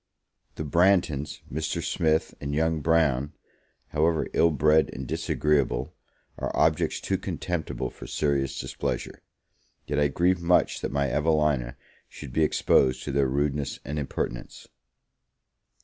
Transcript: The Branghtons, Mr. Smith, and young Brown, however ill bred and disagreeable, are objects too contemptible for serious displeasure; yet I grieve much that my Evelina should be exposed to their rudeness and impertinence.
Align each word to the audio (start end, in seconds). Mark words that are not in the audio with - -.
The 0.55 0.63
Branghtons, 0.63 1.41
Mr. 1.53 1.83
Smith, 1.83 2.33
and 2.41 2.55
young 2.55 2.79
Brown, 2.79 3.33
however 3.89 4.27
ill 4.33 4.49
bred 4.49 4.89
and 4.93 5.05
disagreeable, 5.05 5.93
are 6.39 6.49
objects 6.57 6.99
too 6.99 7.19
contemptible 7.19 7.91
for 7.91 8.07
serious 8.07 8.59
displeasure; 8.59 9.21
yet 9.85 9.99
I 9.99 10.07
grieve 10.07 10.41
much 10.41 10.81
that 10.81 10.91
my 10.91 11.07
Evelina 11.11 11.77
should 12.09 12.33
be 12.33 12.41
exposed 12.41 13.03
to 13.03 13.11
their 13.11 13.27
rudeness 13.27 13.79
and 13.85 13.99
impertinence. 13.99 14.67